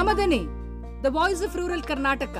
[0.00, 0.38] Gramadani
[1.04, 2.36] the voice of rural Karnataka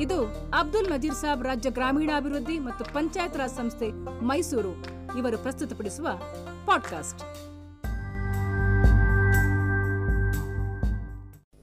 [0.00, 0.16] ಇದು
[0.58, 3.88] ಅಬ್ದುಲ್ ನಜೀರ್ ಸಾಬ್ ರಾಜ್ಯ ಗ್ರಾಮೀಣಾಭಿವೃದ್ಧಿ ಮತ್ತು ಪಂಚಾಯತ್ ರಾಜ್ ಸಂಸ್ಥೆ
[4.22, 4.72] ಮೈಸೂರು
[5.18, 6.08] ಇವರು ಪ್ರಸ್ತುತಪಡಿಸುವ
[6.64, 7.22] ಪಾಡ್ಕಾಸ್ಟ್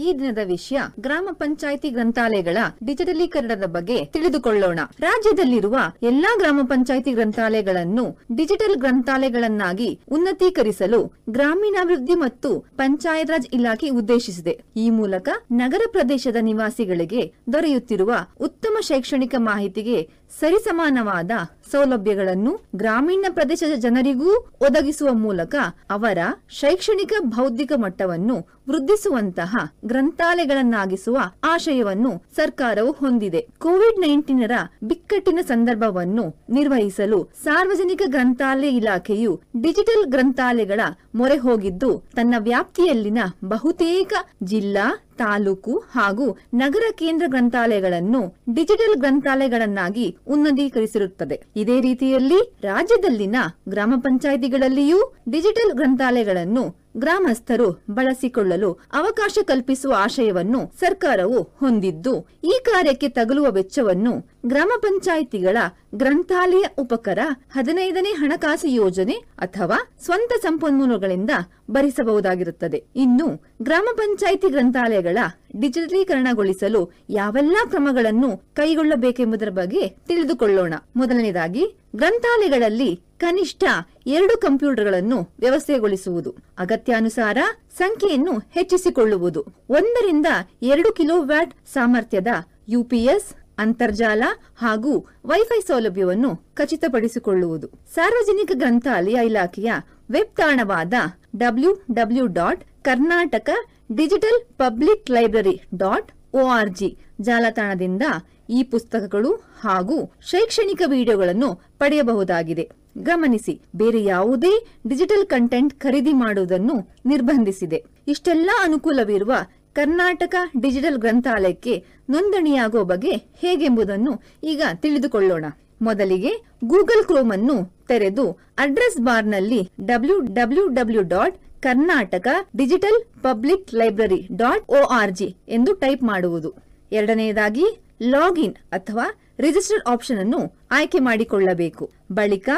[0.00, 4.80] ಈ ದಿನದ ವಿಷಯ ಗ್ರಾಮ ಪಂಚಾಯಿತಿ ಗ್ರಂಥಾಲಯಗಳ ಡಿಜಿಟಲೀಕರಣದ ಬಗ್ಗೆ ತಿಳಿದುಕೊಳ್ಳೋಣ.
[5.00, 8.04] ರಾಜ್ಯದಲ್ಲಿರುವ ಎಲ್ಲಾ ಗ್ರಾಮ ಪಂಚಾಯಿತಿ ಗ್ರಂಥಾಲಯಗಳನ್ನು
[8.36, 11.00] ಡಿಜಿಟಲ್ ಗ್ರಂಥಾಲಯಗಳನ್ನಾಗಿ ಉನ್ನತೀಕರಿಸಲು
[11.30, 14.54] ಗ್ರಾಮೀಣಾಭಿವೃದ್ಧಿ ಮತ್ತು ಪಂಚಾಯತ್ ರಾಜ್ ಇಲಾಖೆ ಉದ್ದೇಶಿಸಿದೆ.
[14.76, 19.98] ಈ ಮೂಲಕ ನಗರ ಪ್ರದೇಶದ ನಿವಾಸಿಗಳಿಗೆ ದೊರೆಯುತ್ತಿರುವ ಉತ್ತಮ ಶೈಕ್ಷಣಿಕ ಮಾಹಿತಿಗೆ
[20.40, 21.30] ಸರಿಸಮಾನವಾದ
[21.72, 24.30] ಸೌಲಭ್ಯಗಳನ್ನು ಗ್ರಾಮೀಣ ಪ್ರದೇಶದ ಜನರಿಗೂ
[24.60, 25.54] ಒದಗಿಸುವ ಮೂಲಕ
[25.90, 26.18] ಅವರ
[26.50, 28.36] ಶೈಕ್ಷಣಿಕ ಬೌದ್ಧಿಕ ಮಟ್ಟವನ್ನು
[28.68, 33.40] ವೃದ್ಧಿಸುವಂತಹ ಗ್ರಂಥಾಲಯಗಳನ್ನಾಗಿಸುವ ಆಶಯವನ್ನು ಸರ್ಕಾರವು ಹೊಂದಿದೆ.
[33.58, 40.80] ಕೋವಿಡ್ ನೈನ್ಟೀನರ ಬಿಕ್ಕಟ್ಟಿನ ಸಂದರ್ಭವನ್ನು ನಿರ್ವಹಿಸಲು ಸಾರ್ವಜನಿಕ ಗ್ರಂಥಾಲಯ ಇಲಾಖೆಯು ಡಿಜಿಟಲ್ ಗ್ರಂಥಾಲಯಗಳ
[41.14, 44.12] ಮೊರೆ ಹೋಗಿದ್ದು, ತನ್ನ ವ್ಯಾಪ್ತಿಯಲ್ಲಿನ ಬಹುತೇಕ
[44.44, 44.86] ಜಿಲ್ಲಾ
[45.22, 48.20] ತಾಲೂಕು ಹಾಗೂ ನಗರ ಕೇಂದ್ರ ಗ್ರಂಥಾಲಯಗಳನ್ನು
[48.54, 51.36] ಡಿಜಿಟಲ್ ಗ್ರಂಥಾಲಯಗಳನ್ನಾಗಿ ಉನ್ನತೀಕರಿಸಿರುತ್ತದೆ.
[51.56, 53.36] ಇದೇ ರೀತಿಯಲ್ಲಿ ರಾಜ್ಯದಲ್ಲಿನ
[53.68, 56.64] ಗ್ರಾಮ ಪಂಚಾಯಿತಿಗಳಲ್ಲಿಯೂ ಡಿಜಿಟಲ್ ಗ್ರಂಥಾಲಯಗಳನ್ನು
[56.96, 65.56] ಗ್ರಾಮಸ್ಥರು ಬಳಸಿಕೊಳ್ಳಲು ಅವಕಾಶ ಕಲ್ಪಿಸುವ ಆಶಯವನ್ನು ಸರ್ಕಾರವು ಹೊಂದಿದ್ದು, ಈ ಕಾರ್ಯಕ್ಕೆ ತಗಲುವ ವೆಚ್ಚವನ್ನು ಗ್ರಾಮ ಪಂಚಾಯಿತಿಗಳ
[65.94, 67.18] ಗ್ರಂಥಾಲಯ ಉಪಕರ
[67.52, 71.30] ಹದಿನೈದನೇ ಹಣಕಾಸು ಯೋಜನೆ ಅಥವಾ ಸ್ವಂತ ಸಂಪನ್ಮೂಲಗಳಿಂದ
[71.70, 72.84] ಭರಿಸಬಹುದಾಗಿರುತ್ತದೆ.
[72.96, 75.18] ಇನ್ನು, ಗ್ರಾಮ ಪಂಚಾಯಿತಿ ಗ್ರಂಥಾಲಯಗಳ
[75.60, 80.74] ಡಿಜಿಟಲೀಕರಣಗೊಳಿಸಲು ಯಾವೆಲ್ಲಾ ಕ್ರಮಗಳನ್ನು ಕೈಗೊಳ್ಳಬೇಕೆಂಬುದರ ಬಗ್ಗೆ ತಿಳಿದುಕೊಳ್ಳೋಣ.
[80.96, 83.64] ಮೊದಲನೇದಾಗಿ ಗ್ರಂಥಾಲಯಗಳಲ್ಲಿ ಕನಿಷ್ಠ
[84.06, 86.34] ಎರಡು ಕಂಪ್ಯೂಟರ್ಗಳನ್ನು ವ್ಯವಸ್ಥೆಗೊಳಿಸುವುದು.
[86.58, 87.38] ಅಗತ್ಯಾನುಸಾರ
[87.78, 89.44] ಸಂಖ್ಯೆಯನ್ನು ಹೆಚ್ಚಿಸಿಕೊಳ್ಳುವುದು.
[89.70, 90.26] ಒಂದರಿಂದ
[90.62, 92.26] ಎರಡು ಕಿಲೋವ್ಯಾಟ್ ಸಾಮರ್ಥ್ಯದ
[92.68, 94.22] ಯುಪಿಎಸ್, ಅಂತರ್ಜಾಲ
[94.56, 97.70] ಹಾಗೂ ವೈಫೈ ಸೌಲಭ್ಯವನ್ನು ಖಚಿತಪಡಿಸಿಕೊಳ್ಳುವುದು.
[97.94, 99.72] ಸಾರ್ವಜನಿಕ ಗ್ರಂಥಾಲಯ ಇಲಾಖೆಯ
[100.10, 100.94] web ತಾಣವಾದ
[101.36, 103.50] W W dot Karnataka
[103.96, 108.02] digital public library dot O R G ಜಾಲತಾಣದಿಂದ
[108.50, 112.70] ಈ ಪುಸ್ತಕಗಳು ಹಾಗೂ ಶೈಕ್ಷಣಿಕ ವಿಡಿಯೋಗಳನ್ನು ಪಡೆಯಬಹುದಾಗಿದೆ.
[112.98, 117.84] ಗಮನಿಸಿ, ಬೇರೆ ಯಾವುದೇ ಡಿಜಿಟಲ್ ಕಂಟೆಂಟ್ ಖರೀದಿ ಮಾಡುವುದನ್ನು ನಿರ್ಬಂಧಿಸಿದೆ.
[118.08, 119.32] ಇಷ್ಟೆಲ್ಲಾ ಅನುಕೂಲವಿರುವ
[119.72, 125.44] ಕರ್ನಾಟಕ ಡಿಜಿಟಲ್ ಗ್ರಂಥಾಲಯಕ್ಕೆ ನೋಂದಣಿಯಾಗುವ ಬಗ್ಗೆ ಹೇಗೆಂಬುದನ್ನು ಈಗ ತಿಳಿದುಕೊಳ್ಳೋಣ.
[125.82, 126.30] ಮೊದಲಿಗೆ
[126.64, 134.64] ಗೂಗಲ್ ಕ್ರೋಮ್ ಅನ್ನು ತೆರೆದು ಅಡ್ರೆಸ್ ಬಾರ್ನಲ್ಲಿ W W W dot Karnataka digital public library dot
[134.68, 136.50] O R G ಎಂದು ಟೈಪ್ ಮಾಡುವುದು.
[136.92, 137.66] ಎರಡನೆಯದಾಗಿ,
[138.02, 139.06] ಲಾಗಿನ್ ಅಥವಾ
[139.38, 140.40] ರಿಜಿಸ್ಟರ್ ಆಪ್ಷನ್ ಅನ್ನು
[140.70, 141.84] ಆಯ್ಕೆ ಮಾಡಿಕೊಳ್ಳಬೇಕು.
[142.12, 142.48] ಬಳಿಕ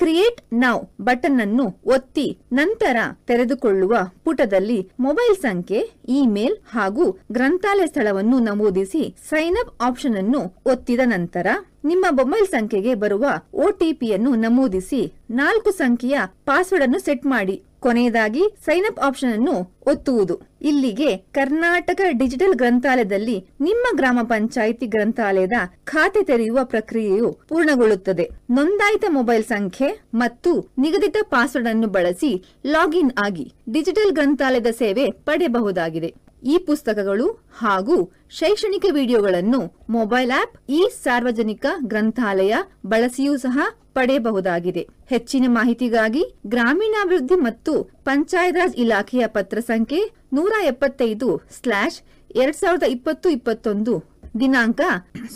[0.00, 2.96] ಕ್ರಿಯೇಟ್ ನೌ ಬಟನ್ ಅನ್ನು ಒತ್ತಿ ನಂತರ
[3.26, 10.42] ತೆರೆದುಕೊಳ್ಳುವ ಪುಟದಲ್ಲಿ ಮೊಬೈಲ್ ಸಂಖ್ಯೆ, ಇಮೇಲ್ ಹಾಗೂ ಗ್ರಂಥಾಲಯ ಸ್ಥಳವನ್ನು ನಮೂದಿಸಿ ಸೈನ್ ಅಪ್ ಆಪ್ಷನ್ ಅನ್ನು
[10.72, 11.46] ಒತ್ತಿದ ನಂತರ
[11.84, 13.24] ನಿಮ್ಮ ಮೊಬೈಲ್ ಸಂಖ್ಯೆಗೆ ಬರುವ
[13.66, 15.00] ಒಟಿಪಿಯನ್ನು ನಮೂದಿಸಿ
[15.40, 17.56] ನಾಲ್ಕು ಸಂಖ್ಯೆಯ ಪಾಸ್ವರ್ಡ್ ಅನ್ನು ಸೆಟ್ ಮಾಡಿ.
[17.80, 19.54] ಕೊನೆಯದಾಗಿ ಸೈನ್ ಅಪ್ ಆಪ್ಷನ್ ಅನ್ನು
[19.86, 20.34] ಒತ್ತುವುದು.
[20.68, 28.24] ಇಲ್ಲಿಗೆ ಕರ್ನಾಟಕ ಡಿಜಿಟಲ್ ಗ್ರಂಥಾಲಯದಲ್ಲಿ ನಿಮ್ಮ ಗ್ರಾಮ ಪಂಚಾಯಿತಿ ಗ್ರಂಥಾಲಯದ ಖಾತೆ ತೆರೆಯುವ ಪ್ರಕ್ರಿಯೆಯು ಪೂರ್ಣಗೊಳ್ಳುತ್ತದೆ.
[28.50, 32.32] ನೋಂದಾಯಿತ ಮೊಬೈಲ್ ಸಂಖ್ಯೆ ಮತ್ತು ನಿಗದಿತ ಪಾಸ್ವರ್ಡ್ ಅನ್ನು ಬಳಸಿ
[32.66, 36.10] ಲಾಗಿನ್ ಆಗಿ ಡಿಜಿಟಲ್ ಗ್ರಂಥಾಲಯದ ಸೇವೆ ಪಡೆಯಬಹುದಾಗಿದೆ.
[36.44, 37.26] ಈ ಪುಸ್ತಕಗಳು
[37.58, 37.94] ಹಾಗೂ
[38.38, 39.60] ಶೈಕ್ಷಣಿಕ ವಿಡಿಯೋಗಳನ್ನು
[39.90, 42.54] ಮೊಬೈಲ್ ಆಪ್ ಈ ಸಾರ್ವಜನಿಕ ಗ್ರಂಥಾಲಯ
[42.86, 43.58] ಬಳಸಿಯೂ ಸಹ
[43.98, 44.82] ಪಡೆಯಬಹುದಾಗಿದೆ.
[45.12, 46.22] ಹೆಚ್ಚಿನ ಮಾಹಿತಿಗಾಗಿ
[46.54, 47.72] ಗ್ರಾಮೀಣಾಭಿವೃದ್ಧಿ ಮತ್ತು
[48.08, 50.02] ಪಂಚಾಯತ್ ರಾಜ್ ಇಲಾಖೆಯ ಪತ್ರ ಸಂಖ್ಯೆ
[50.38, 51.98] ನೂರ ಎಪ್ಪತ್ತೈದು ಸ್ಲಾಶ್
[52.42, 53.94] ಎರಡ್ ಸಾವಿರದ ಇಪ್ಪತ್ತು ಇಪ್ಪತ್ತೊಂದು.
[54.40, 54.80] ದಿನಾಂಕ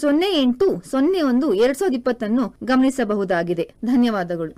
[0.00, 3.64] ಸೊನ್ನೆ ಎಂಟು ಸೊನ್ನೆ ಒಂದು ಎರಡ್ ಸಾವಿರದ ಇಪ್ಪತ್ತನ್ನು ಗಮನಿಸಬಹುದಾಗಿದೆ.
[3.90, 4.52] ಧನ್ಯವಾದಗಳು.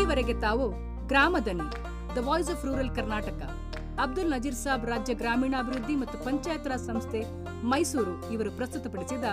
[0.00, 0.66] ಈವರೆಗೆ ತಾವು
[1.10, 1.68] Gramadani
[2.16, 3.40] the voice of rural Karnataka
[4.02, 7.24] Abdul Nazir Saab ರಾಜ್ಯ ಗ್ರಾಮೀಣಾಭಿವೃದ್ಧಿ ಮತ್ತು ಪಂಚಾಯತ್ ರಾಜ್ ಸಂಸ್ಥೆ
[7.64, 9.24] ಮೈಸೂರು ಇವರು ಪ್ರಸ್ತುತಪಡಿಸಿದ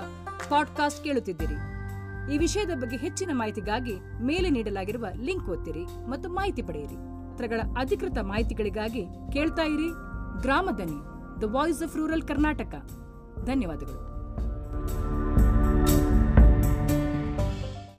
[0.50, 1.56] ಪಾಡ್ಕಾಸ್ಟ್ ಕೇಳುತ್ತಿದ್ದೀರಿ.
[2.34, 3.94] ಈ ವಿಷಯದ ಬಗ್ಗೆ ಹೆಚ್ಚಿನ ಮಾಹಿತಿಗಾಗಿ
[4.24, 6.96] ಮೇಲೆ ನೀಡಲಾಗಿರುವ ಲಿಂಕ್ ಒತ್ತಿರಿ ಮತ್ತು ಮಾಹಿತಿ ಪಡೆಯಿರಿ.
[6.96, 9.90] ಪತ್ರಗಳ ಅಧಿಕೃತ ಮಾಹಿತಿಗಳಿಗಾಗಿ ಕೇಳ್ತಾ ಇರಿ.
[10.42, 11.00] Gramadani
[11.42, 12.76] the voice of rural Karnataka.
[13.46, 14.15] ಧನ್ಯವಾದಗಳು.